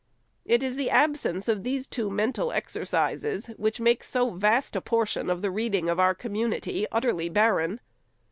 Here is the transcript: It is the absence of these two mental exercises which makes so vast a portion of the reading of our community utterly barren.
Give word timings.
It 0.45 0.63
is 0.63 0.77
the 0.77 0.89
absence 0.89 1.47
of 1.47 1.61
these 1.61 1.85
two 1.85 2.09
mental 2.09 2.51
exercises 2.51 3.45
which 3.57 3.79
makes 3.79 4.09
so 4.09 4.31
vast 4.31 4.75
a 4.75 4.81
portion 4.81 5.29
of 5.29 5.43
the 5.43 5.51
reading 5.51 5.89
of 5.89 5.99
our 5.99 6.15
community 6.15 6.87
utterly 6.91 7.29
barren. 7.29 7.79